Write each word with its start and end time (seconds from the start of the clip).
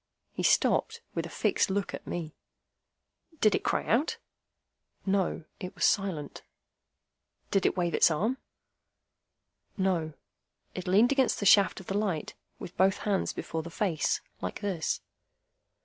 He 0.33 0.41
stopped, 0.41 1.01
with 1.13 1.27
a 1.27 1.29
fixed 1.29 1.69
look 1.69 1.93
at 1.93 2.07
me. 2.07 2.33
"Did 3.39 3.53
it 3.53 3.63
cry 3.63 3.85
out?" 3.85 4.17
"No. 5.05 5.43
It 5.59 5.75
was 5.75 5.85
silent." 5.85 6.41
"Did 7.51 7.67
it 7.67 7.77
wave 7.77 7.93
its 7.93 8.09
arm?" 8.09 8.39
"No. 9.77 10.13
It 10.73 10.87
leaned 10.87 11.11
against 11.11 11.39
the 11.39 11.45
shaft 11.45 11.79
of 11.79 11.85
the 11.85 11.93
light, 11.95 12.33
with 12.57 12.75
both 12.77 12.97
hands 13.05 13.31
before 13.31 13.61
the 13.61 13.69
face. 13.69 14.21
Like 14.41 14.61
this." 14.61 15.01